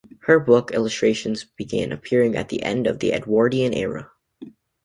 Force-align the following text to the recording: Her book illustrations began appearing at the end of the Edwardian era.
Her 0.21 0.39
book 0.39 0.71
illustrations 0.71 1.43
began 1.43 1.91
appearing 1.91 2.35
at 2.35 2.49
the 2.49 2.63
end 2.63 2.87
of 2.87 2.97
the 2.97 3.13
Edwardian 3.13 3.75
era. 3.75 4.09